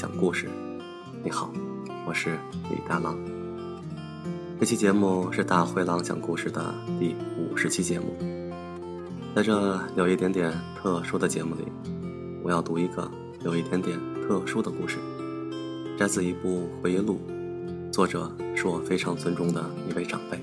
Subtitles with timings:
[0.00, 0.48] 讲故事。
[1.22, 1.52] 你好，
[2.06, 2.38] 我是
[2.70, 3.18] 李大狼。
[4.58, 8.16] 这期节目是大灰狼讲故事的第五十期节目。
[9.36, 11.66] 在这有一点点特殊的节目里，
[12.42, 13.10] 我要读一个
[13.44, 14.96] 有一点点特殊的故事，
[15.98, 17.20] 摘自一部回忆录，
[17.92, 20.40] 作者是我非常尊重的一位长辈。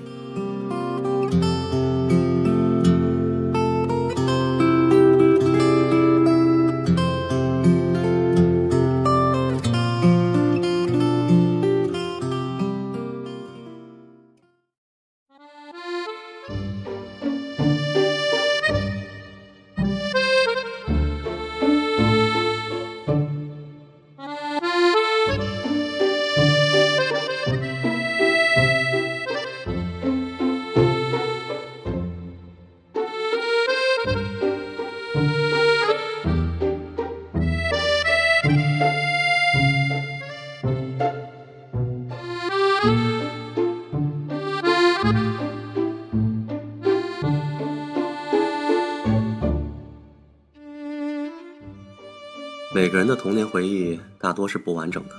[52.74, 55.14] 每个人的童年回忆大多是不完整的，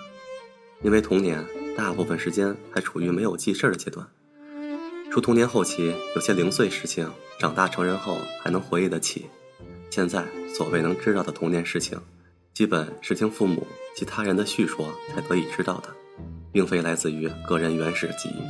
[0.84, 1.44] 因为童年
[1.76, 4.06] 大部分时间还处于没有记事的阶段。
[5.10, 9.26] 除童年后期有些零碎事情，长大成人后还能回忆得起。
[9.90, 12.00] 现在所谓能知道的童年事情，
[12.54, 15.90] 基本是听父母及他人的叙说才得以知道的，
[16.52, 18.44] 并非来自于个人原始记忆。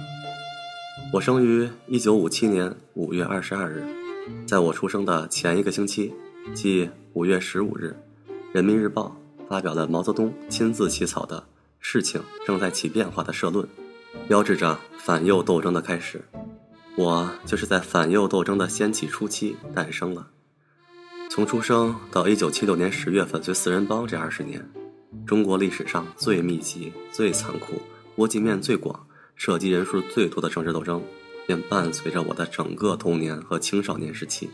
[1.13, 3.81] 我生于一九五七年五月二十二日，
[4.45, 6.13] 在我出生的前一个星期，
[6.53, 7.95] 即五月十五日。
[8.52, 9.16] 人民日报
[9.48, 11.48] 发表了毛泽东亲自起草的
[11.80, 13.68] “事情正在起变化”的社论，
[14.28, 16.24] 标志着反右斗争的开始。
[16.96, 20.28] 我就是在反右斗争的掀起初期诞生了。
[21.30, 24.68] 从出生到一九七六年十月粉碎四人帮这二十年，
[25.28, 27.80] 中国历史上最密集、最残酷、
[28.16, 31.04] 波及面最广、涉及人数最多的政治斗争，
[31.46, 34.50] 便伴随着我的整个童年和青少年时期。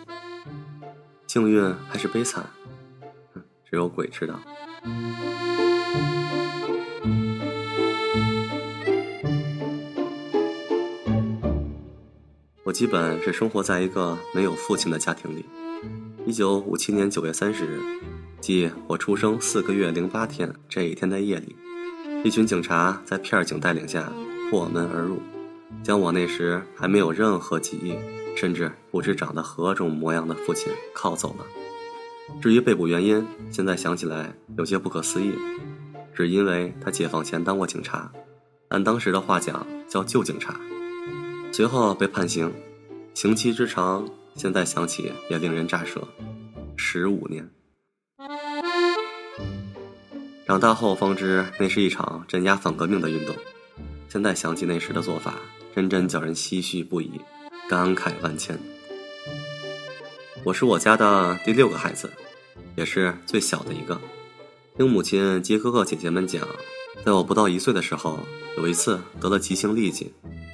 [1.28, 2.46] 幸运还是悲惨？
[3.70, 4.40] 只有鬼知道。
[12.64, 15.46] 我基本是生活在一个没有父亲的家庭里。
[16.26, 17.80] 一九五七年九月三十日，
[18.42, 21.56] 即我出生四个月零八天这一天的夜里，
[22.24, 24.12] 一群警察在片警带领下
[24.50, 25.20] 破门而入，
[25.84, 27.94] 将我那时还没有任何记忆，
[28.36, 31.46] 甚至不知长得何种模样的父亲铐走了。
[32.42, 35.32] 至于被捕原因，现在想起来有些不可思议，
[36.14, 38.12] 只因为他解放前当过警察，
[38.70, 40.60] 按当时的话讲叫旧警察，
[41.52, 42.52] 随后被判刑，
[43.14, 46.08] 刑期之长，现在想起也令人咋舌，
[46.76, 47.50] 十五年。
[50.48, 53.36] 长大后方知那是一场镇压反革命的运动，
[54.10, 55.36] 现在想起那时的做法，
[55.76, 57.12] 真真叫人唏嘘不已，
[57.70, 58.60] 感慨万千。
[60.46, 62.08] 我是我家的第六个孩子，
[62.76, 64.00] 也是最小的一个。
[64.78, 66.48] 听母亲及哥哥姐姐们讲，
[67.04, 68.20] 在我不到一岁的时候，
[68.56, 70.14] 有一次得了急性痢疾，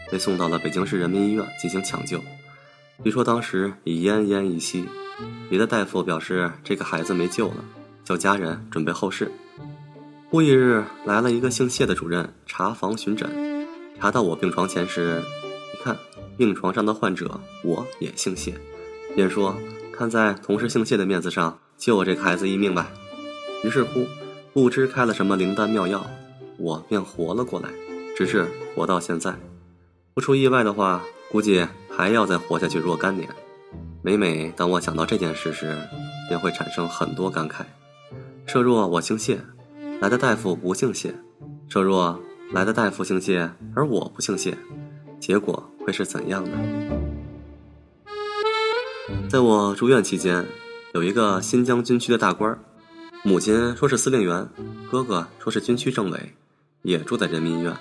[0.10, 2.22] 被送到了北京市人民医院进行抢救。
[3.04, 4.86] 据说当时已奄奄一息，
[5.50, 7.66] 别的大夫表示这个孩子没救了，
[8.06, 9.30] 叫家人准备后事。
[10.30, 13.30] 忽一日来了一个姓谢的主任查房巡诊，
[14.00, 15.22] 查到我病床前时，
[15.74, 15.98] 一看
[16.38, 18.56] 病床上的患者我也姓谢，
[19.14, 19.54] 便说。
[20.02, 22.92] 看在同事姓谢的面子上，救我这个孩子一命吧。
[23.64, 24.08] 于是乎，
[24.52, 26.04] 不知开了什么灵丹妙药，
[26.58, 27.70] 我便活了过来，
[28.18, 29.36] 直至活到现在。
[30.16, 33.30] 不出意外的话，估计还要再活下去若干年。
[34.02, 35.78] 每每当我想到这件事时，
[36.28, 37.58] 便会产生很多感慨。
[38.48, 39.40] 设若我姓谢，
[40.02, 41.12] 来的大夫不姓谢；
[41.68, 42.20] 设若
[42.52, 44.58] 来的大夫姓谢，而我不姓谢，
[45.20, 47.01] 结果会是怎样的？
[49.32, 50.46] 在我住院期间，
[50.94, 52.54] 有一个新疆军区的大官
[53.24, 54.46] 母亲说是司令员，
[54.92, 56.36] 哥哥说是军区政委，
[56.82, 57.74] 也住在人民医院。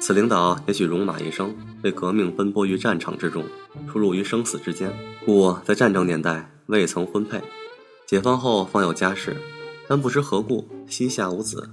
[0.00, 3.44] 此领导也许戎马一生，为革命奔波于战场之中，
[3.92, 4.90] 出入于生死之间，
[5.26, 7.38] 故在战争年代未曾婚配，
[8.06, 9.36] 解放后方有家室，
[9.86, 11.68] 但不知何故膝下无子，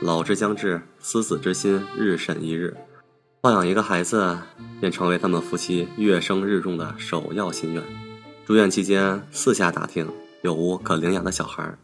[0.00, 2.76] 老之将至，思子之心日甚一日，
[3.40, 4.38] 抱养一个孩子，
[4.78, 8.05] 便成为他们夫妻月生日重的首要心愿。
[8.46, 10.08] 住院期间，四下打听
[10.42, 11.76] 有无可领养的小孩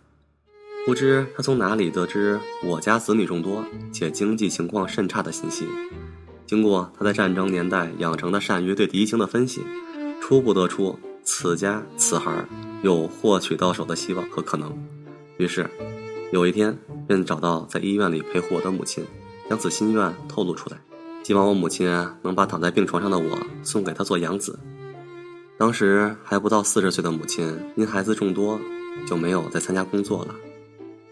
[0.87, 5.67] 不知他从哪里得知我家子女众多且经济情况甚差的信息。
[6.47, 9.63] 经过他在战争年代养成的善于对敌情的分析，
[10.21, 12.47] 初步得出此家此孩
[12.85, 14.73] 有获取到手的希望和可能。
[15.39, 15.69] 于是，
[16.33, 19.05] 有一天，便找到在医院里陪护我的母亲，
[19.51, 20.77] 将此心愿透露出来，
[21.25, 21.89] 希望我母亲
[22.23, 24.57] 能把躺在病床上的我送给她做养子。
[25.59, 28.61] 当时还不到四十岁的母亲，因孩子众多，
[29.07, 30.35] 就没有再参加工作了。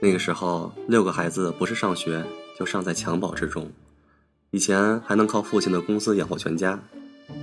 [0.01, 2.25] 那个时候，六个孩子不是上学，
[2.59, 3.71] 就尚在襁褓之中。
[4.51, 6.81] 以前还能靠父亲的工资养活全家，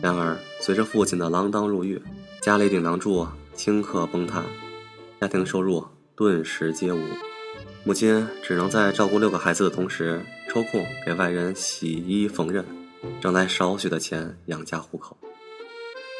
[0.01, 2.01] 然而随着父亲的锒铛入狱，
[2.41, 4.43] 家里顶梁柱顷刻崩塌，
[5.21, 5.85] 家庭收入
[6.15, 6.99] 顿时皆无。
[7.85, 12.61] 母亲只能在照顾六个孩子的同时，抽空给外人洗衣缝纫，
[13.21, 15.15] 挣来少许的钱养家糊口。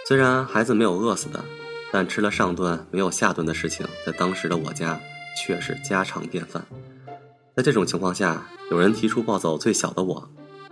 [0.08, 1.44] 虽然孩子没有饿死的，
[1.92, 4.98] 但吃了上顿没有下顿的事情，在当时的我家
[5.38, 6.66] 却是家常便饭。
[7.58, 10.26] 在这种情况下，有人提出抱走最小的我。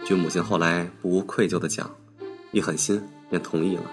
[0.06, 1.94] 据母亲后来不无愧疚的讲，
[2.54, 3.84] 一狠心便同意了。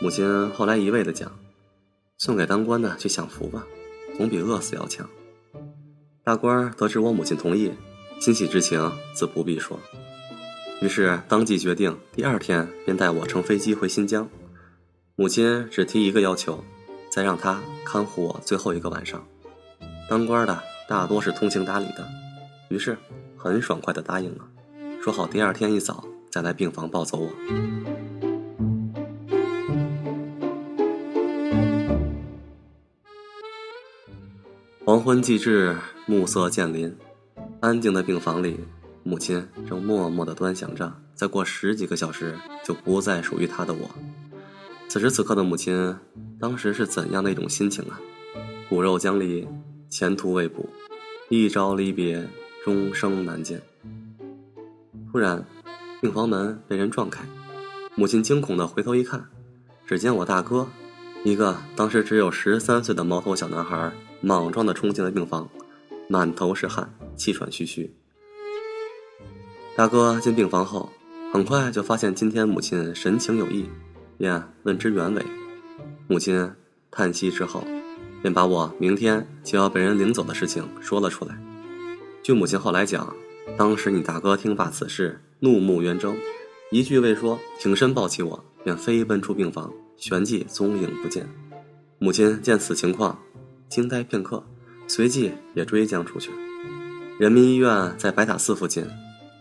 [0.00, 1.32] 母亲后来一味的讲，
[2.16, 3.66] 送给当官的去享福吧，
[4.16, 5.04] 总比饿死要强。
[6.22, 7.72] 大官得知我母亲同意，
[8.20, 9.76] 欣喜之情自不必说，
[10.80, 14.28] 于是当即决定第二天便带我乘飞机回新疆。
[15.16, 16.64] 母亲只提一个要求，
[17.10, 19.24] 再让他看护我最后一个晚上。
[20.08, 20.62] 当官的。
[20.86, 22.06] 大多是通情达理的，
[22.68, 22.94] 于是
[23.38, 24.46] 很爽快的答应了，
[25.02, 27.30] 说好第二天一早再来病房抱走我。
[34.84, 35.74] 黄昏既至，
[36.04, 36.94] 暮色渐临，
[37.60, 38.60] 安静的病房里，
[39.04, 43.88] 母亲正默默的端详着再过十几个小时就不再属于她的我。
[44.88, 45.96] 此时此刻的母亲，
[46.40, 48.00] 当时是怎样的一种心情啊？
[48.68, 49.46] 骨肉将离。
[49.90, 50.68] 前途未卜，
[51.28, 52.28] 一朝离别，
[52.64, 53.62] 终生难见。
[55.12, 55.44] 突然，
[56.00, 57.22] 病房门被人撞开，
[57.94, 59.24] 母亲惊恐的回头一看，
[59.86, 60.66] 只见我大哥，
[61.22, 65.48] 一个当时只有十三岁的毛头小男孩，莽撞的冲进了病房，
[66.08, 67.94] 满头是汗，气喘吁吁。
[69.76, 70.90] 大哥进病房后，
[71.32, 73.68] 很快就发现今天母亲神情有异，
[74.16, 75.24] 便问之原委。
[76.06, 76.52] 母亲
[76.90, 77.64] 叹息之后。
[78.22, 81.38] 便把我明天就要被人领走的事情说了出来。
[82.22, 83.14] 据母亲后来讲，
[83.54, 86.16] 当时你大哥听罢此事，怒目圆睁，
[86.70, 91.28] 一句未说，挺身抱起我，便飞奔出病房，旋即踪影不见。
[91.98, 93.18] 母亲见此情况，
[93.68, 94.42] 惊呆片刻，
[94.86, 96.30] 随即也追将出去。
[97.18, 98.86] 人民医院在白塔寺附近，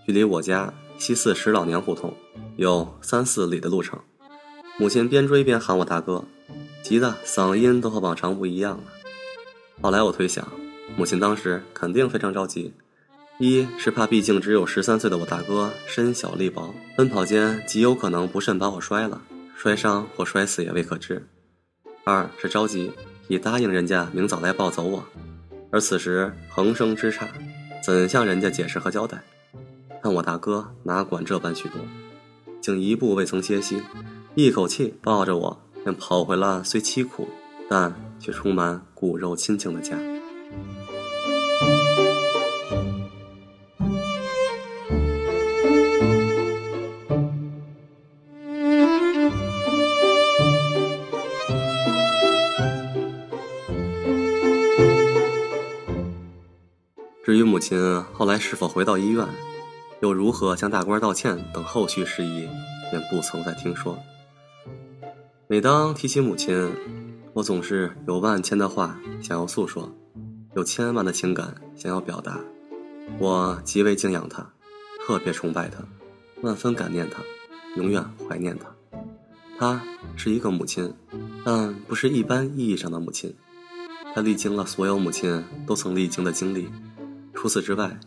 [0.05, 2.13] 距离我家西四十老年胡同
[2.57, 3.99] 有三四里的路程。
[4.77, 6.23] 母亲边追边喊我大哥。
[6.83, 8.83] 急得嗓音都和往常不一样了。
[9.81, 10.45] 后来我推想，
[10.97, 12.73] 母亲当时肯定非常着急，
[13.39, 19.21] 一是怕毕竟只有十三岁的我大哥身小力薄，奔跑间极有可能不慎把我摔了，
[19.55, 21.21] 摔伤或摔死也未可知；
[22.03, 22.91] 二是着急
[23.29, 25.01] 已答应人家明早来抱走我，
[25.71, 27.29] 而此时横生枝杈，
[27.81, 29.23] 怎向人家解释和交代？
[30.03, 31.79] 但我大哥哪管这般许多，
[32.61, 33.81] 竟一步未曾歇息，
[34.35, 35.59] 一口气抱着我。
[35.83, 37.27] 便跑回了虽凄苦，
[37.69, 39.97] 但却充满骨肉亲情的家。
[57.25, 59.27] 至于母亲后来是否回到医院，
[60.03, 62.45] 又如何向大官道歉等后续事宜，
[62.91, 63.97] 便不曾再听说。
[65.47, 66.69] 每当提起母亲，
[67.31, 69.89] 我总是有万千的话想要诉说，
[70.57, 72.37] 有千万的情感想要表达。
[73.17, 74.45] 我极为敬仰她，
[75.07, 75.77] 特别崇拜她，
[76.41, 77.23] 万分感念她，
[77.77, 78.65] 永远怀念她。
[79.57, 79.81] 她
[80.17, 80.93] 是一个母亲，
[81.45, 83.33] 但不是一般意义上的母亲。
[84.13, 86.67] 她历经了所有母亲都曾历经的经历，
[87.33, 87.97] 除此之外，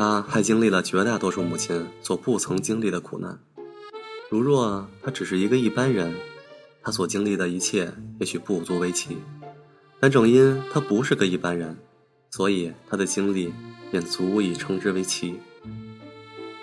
[0.00, 3.38] 他还经历了绝大多数母亲所不曾经历的苦难。
[4.30, 6.14] 如若他只是一个一般人，
[6.80, 9.18] 他所经历的一切也许不足为奇，
[10.00, 11.76] 但正因他不是个一般人，
[12.30, 13.52] 所以他的经历
[13.90, 15.38] 便足以称之为奇。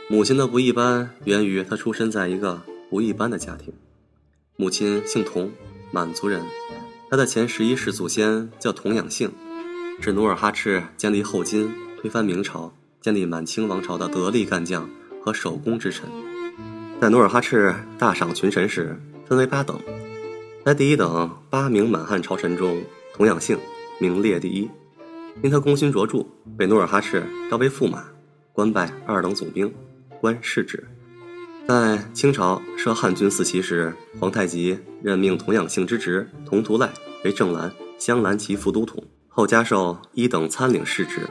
[0.09, 3.71] 母亲的不一般源于他出身在一个不一般的家庭，
[4.55, 5.51] 母亲姓童，
[5.91, 6.41] 满族人，
[7.11, 9.31] 他的前十一世祖先叫童养性，
[10.01, 14.89] 是努尔哈赤建立后金、推翻明朝、建立满清王朝的得力干将
[15.23, 16.09] 和首功之臣。
[16.99, 19.79] 在努尔哈赤大赏群臣时，分为八等。
[20.65, 22.81] 在第一等八名满汉朝臣中，
[23.13, 23.57] 童养性
[23.99, 24.69] 名列第一，
[25.41, 26.25] 因他功勋卓著，
[26.57, 28.03] 被努尔哈赤招为驸马，
[28.51, 29.73] 官拜二等总兵，
[30.19, 30.85] 官世职。
[31.67, 36.89] 在清朝设汉军四旗时，皇太极任命童养性之侄童图赖
[37.23, 41.21] 为正蓝，镶蓝旗副都统，后加授一等参领侍职，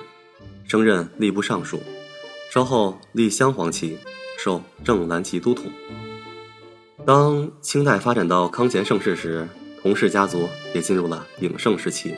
[0.66, 1.80] 升任吏部尚书。
[2.50, 3.98] 稍后立镶黄旗，
[4.38, 5.70] 授正蓝旗都统。
[7.04, 9.46] 当清代发展到康乾盛世时，
[9.82, 12.14] 佟氏家族也进入了鼎盛时期。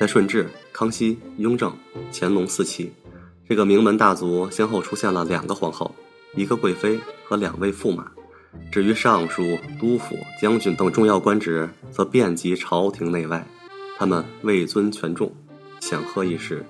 [0.00, 1.72] 在顺治、康熙、雍正、
[2.12, 2.92] 乾隆四期，
[3.48, 5.94] 这个名门大族先后出现了两个皇后、
[6.34, 8.10] 一个贵妃和两位驸马。
[8.72, 13.46] 至于尚书、督府、将军等重要官职，则遍及朝廷内外。
[13.96, 15.32] 他们位尊权重，
[15.80, 16.64] 显赫一时，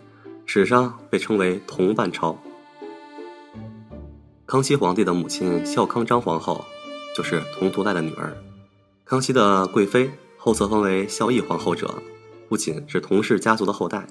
[0.57, 2.39] 史上被称为“同半朝”。
[4.47, 6.65] 康熙皇帝的母亲孝康章皇后，
[7.17, 8.33] 就是同图代的女儿。
[9.05, 10.09] 康熙的贵妃
[10.39, 11.93] 后册封为孝义皇后者，
[12.49, 14.07] 不仅是同氏家族的后代，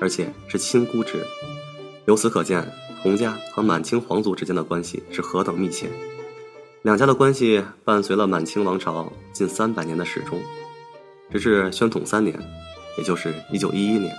[0.00, 1.26] 而且是亲姑侄。
[2.06, 2.64] 由此可见，
[3.02, 5.90] 佟家和满清皇族之间的关系是何等密切。
[6.82, 10.40] 两家的关系伴随了满清王朝近三百年的始终，
[11.32, 12.38] 直至宣统三年，
[12.96, 14.14] 也就是一九一一年，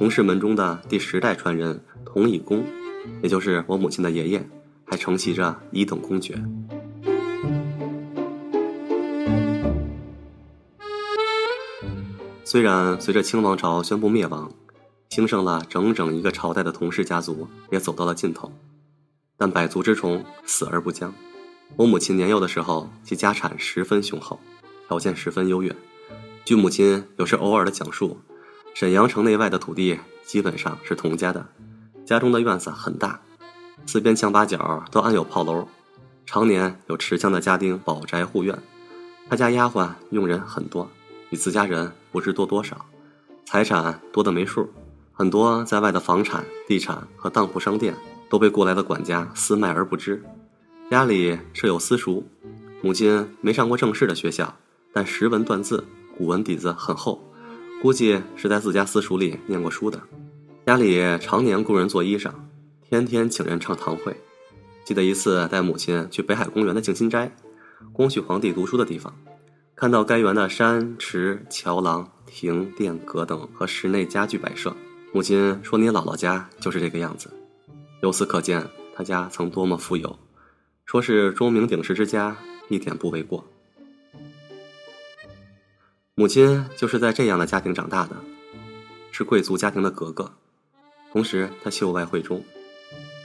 [0.00, 2.64] 佟氏门中的第十代传人佟以公，
[3.22, 4.48] 也就是我母亲的爷爷。
[4.86, 6.38] 还承袭着一等公爵。
[12.44, 14.52] 虽然随着清王朝宣布灭亡，
[15.08, 18.52] 兴盛了整整一个朝代的佟氏家族也走到了尽头，
[19.38, 21.12] 但百足之虫，死而不僵。
[21.76, 24.38] 我母亲年幼的时候，其家产十分雄厚，
[24.86, 25.74] 条件十分优越。
[26.44, 28.18] 据母亲有时偶尔的讲述，
[28.74, 31.46] 沈阳城内外的土地基本上是佟家的，
[32.04, 33.20] 家中的院子很大。
[33.86, 35.68] 四边墙八角都安有炮楼，
[36.26, 38.58] 常年有持枪的家丁保宅护院。
[39.30, 40.90] 他家丫鬟佣人很多，
[41.30, 42.84] 比自家人不知多多少，
[43.44, 44.68] 财产多得没数。
[45.12, 47.94] 很多在外的房产、地产和当铺商店
[48.28, 50.20] 都被过来的管家私卖而不知。
[50.90, 52.24] 家里设有私塾，
[52.82, 54.52] 母亲没上过正式的学校，
[54.92, 55.86] 但识文断字，
[56.18, 57.22] 古文底子很厚，
[57.82, 60.00] 估计是在自家私塾里念过书的。
[60.66, 62.32] 家里常年雇人做衣裳。
[62.88, 64.14] 天天请人唱堂会，
[64.84, 67.34] 记得一次带母亲去北海公园的静心斋，
[67.92, 69.12] 光绪皇帝读书的地方，
[69.74, 74.74] 看到该园的山池、桥廊、亭殿阁等和室内家具摆设，
[75.12, 77.28] 母亲说：“你姥姥家就是这个样子。”
[78.02, 78.64] 由此可见，
[78.94, 80.16] 他家曾多么富有，
[80.84, 82.36] 说是钟鸣鼎食之家
[82.68, 83.44] 一点不为过。
[86.16, 88.14] 母亲就是在这样的家庭长大的，
[89.10, 90.30] 是贵族家庭的格格，
[91.10, 92.40] 同时她秀外慧中。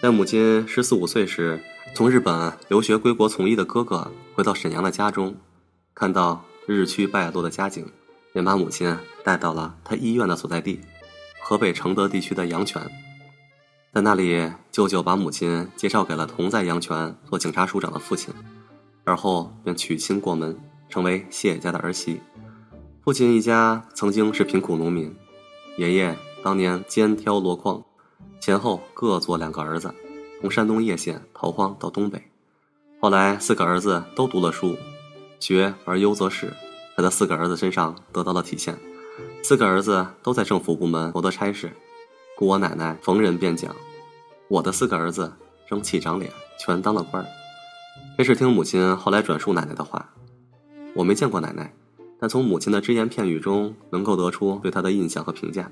[0.01, 1.61] 在母亲十四五岁时，
[1.93, 5.37] 从日本留学归国从医的哥哥回到沈阳的家中，
[5.93, 7.85] 看到日趋败落的家境，
[8.33, 10.81] 便把母亲带到了他医院的所在地——
[11.39, 12.81] 河北承德地区的阳泉。
[13.93, 18.33] 在那里，舅舅把母亲介绍给了同在阳泉做警察署长的父亲，
[19.03, 22.19] 而后便娶亲过门，成为谢家的儿媳。
[23.01, 25.15] 父亲一家曾经是贫苦农民，
[25.77, 27.81] 爷爷当年肩挑箩筐。
[28.41, 29.93] 前后各做两个儿子，
[30.41, 32.21] 从山东叶县逃荒到东北。
[32.99, 34.77] 后来四个儿子都读了书，
[35.39, 36.53] 学而优则仕，
[36.97, 38.77] 在他四个儿子身上得到了体现。
[39.41, 41.71] 四个儿子都在政府部门谋得差事，
[42.35, 43.73] 故我奶奶逢人便讲
[44.49, 45.33] ：“我的四个儿子
[45.67, 47.29] 争气长脸，全当了官儿。”
[48.17, 50.09] 这是听母亲后来转述奶奶的话。
[50.95, 51.73] 我没见过奶奶，
[52.19, 55.71] 但从母亲的只言片语中能够得出对她的印象和评价。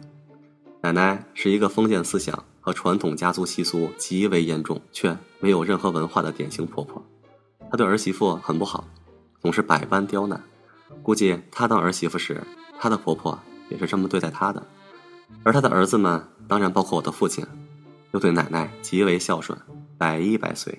[0.81, 7.03] 奶奶是一个封建思想和传统家族习俗极为严重，却没有任何文化的典型婆婆。
[7.69, 8.87] 她对儿媳妇很不好，
[9.41, 10.41] 总是百般刁难。
[11.03, 12.41] 估计她当儿媳妇时，
[12.79, 13.37] 她的婆婆
[13.69, 14.63] 也是这么对待她的。
[15.43, 17.45] 而她的儿子们，当然包括我的父亲，
[18.11, 19.57] 又对奶奶极为孝顺，
[19.97, 20.77] 百依百随。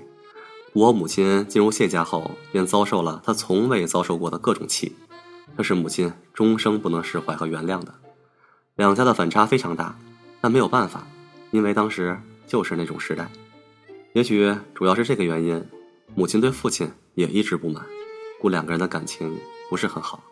[0.72, 4.94] 我母亲进入谢家后，便遭受了她从未遭受过的各种气，
[5.58, 7.92] 这是母亲终生不能释怀和原谅的。
[8.76, 9.98] 两家的反差非常大，
[10.40, 11.04] 但没有办法，
[11.50, 13.28] 因为当时就是那种时代。
[14.12, 15.60] 也许主要是这个原因，
[16.14, 17.84] 母亲对父亲也一直不满，
[18.40, 19.36] 故两个人的感情
[19.68, 20.22] 不是很好。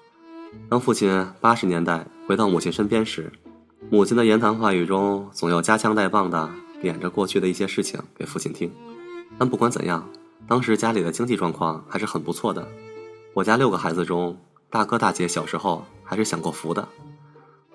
[0.68, 3.32] 当父亲八十年代回到母亲身边时，
[3.90, 6.48] 母亲的言谈话语中总要夹枪带棒的
[6.80, 8.72] 点着过去的一些事情给父亲听。
[9.36, 10.08] 但不管怎样，
[10.46, 12.68] 当时家里的经济状况还是很不错的。
[13.34, 14.38] 我家六个孩子中，
[14.76, 16.86] 大哥大姐小时候还是享过福的。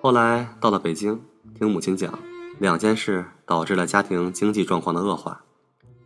[0.00, 1.20] 后来到了北京，
[1.52, 2.16] 听母亲讲，
[2.60, 5.42] 两件事导致了家庭经济状况的恶化。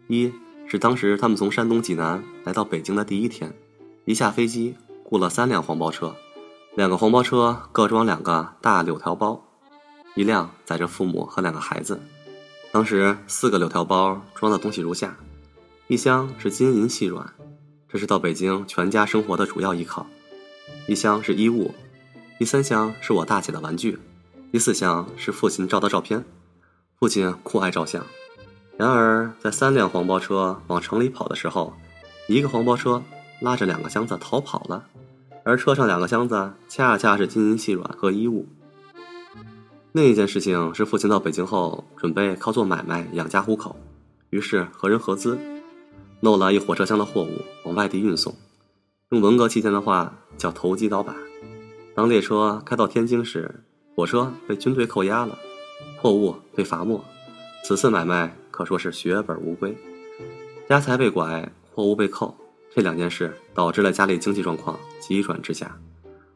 [0.06, 0.32] 一
[0.66, 3.54] 是当时他们从山东济南来到北京的第一天，
[4.06, 4.74] 一下飞机
[5.04, 6.16] 雇了三辆黄包车，
[6.74, 9.44] 两个黄包车各装两个大柳条包，
[10.14, 12.00] 一辆载着父母和两个孩子。
[12.72, 15.14] 当时四个柳条包装的东西如下：
[15.88, 17.34] 一箱是金银细软，
[17.86, 20.06] 这是到北京全家生活的主要依靠；
[20.86, 21.74] 一箱是衣物。
[22.38, 23.98] 第三箱是我大姐的玩具，
[24.52, 26.24] 第四箱是父亲照的照片。
[26.98, 28.04] 父亲酷爱照相。
[28.76, 31.72] 然而，在三辆黄包车往城里跑的时候，
[32.28, 33.02] 一个黄包车
[33.40, 34.84] 拉着两个箱子逃跑了，
[35.44, 38.46] 而车上两个箱子恰恰是金银细软和衣物。
[39.92, 43.74] 另一件事情是，父亲到北京后准备靠做买卖养家糊口，
[44.28, 45.38] 于是和人合资，
[46.20, 48.34] 弄了一火车厢的货物往外地运送，
[49.10, 51.14] 用文革期间的话叫投机倒把。
[51.94, 53.62] 当列车开到天津时，
[53.94, 55.38] 火车被军队扣押了，
[55.96, 57.00] 货物被罚没。
[57.64, 59.76] 此次买卖可说是血本无归，
[60.68, 62.36] 家财被拐，货物被扣，
[62.74, 65.78] 这两件事导致了家里经济状况急转直下。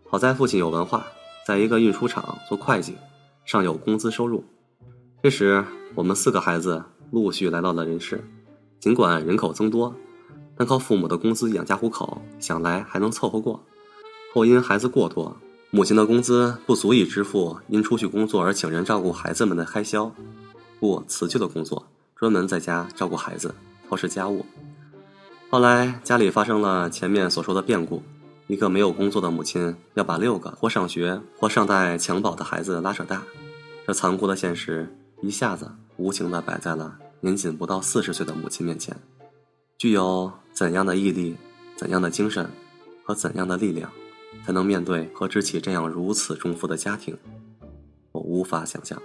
[0.08, 1.04] 好在父亲有文化，
[1.44, 2.96] 在一个运输厂做会计，
[3.44, 4.44] 尚有工资收入。
[5.24, 5.64] 这时，
[5.96, 8.22] 我们四个孩子陆续来到了人世。
[8.78, 9.94] 尽管人口增多，
[10.60, 13.58] 但靠父母的工资养家糊口，想来还能凑合过。
[14.34, 15.34] 后因孩子过多。
[15.70, 20.12] 母亲的工资不足以支付因出去工作而请人照顾孩子们的开销，
[20.78, 23.54] 故辞去了工作，专门在家照顾孩子，
[23.88, 24.44] 操持家务。
[25.48, 28.02] 后来家里发生了前面所说的变故，
[28.46, 33.22] 一个没有工作的母亲要把六个或上学或尚待襁褓的孩子拉扯大，
[33.86, 38.94] 这残酷的现实一下子无情地摆在了年仅不到四十岁的母亲面前。
[39.78, 41.38] 具有怎样的毅力、
[41.74, 42.50] 怎样的精神
[43.02, 43.90] 和怎样的力量？
[44.44, 47.16] 才能面对和支起这样如此重负的家庭，
[48.12, 49.00] 我无法想象。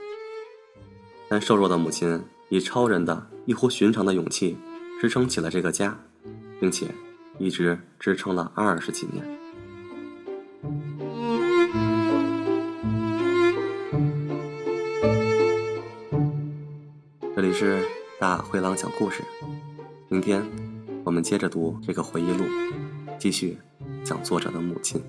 [1.30, 4.58] 但瘦弱的母亲以超人的、异乎寻常的勇气
[5.00, 5.98] 支撑起了这个家，
[6.60, 6.88] 并且
[7.40, 9.26] 一直支撑了二十几年。
[17.34, 17.82] 这里是
[18.20, 19.24] 大灰狼讲故事，
[20.10, 20.46] 明天
[21.06, 22.44] 我们接着读这个回忆录，
[23.20, 23.60] 继续
[24.04, 25.00] 讲作者的母亲。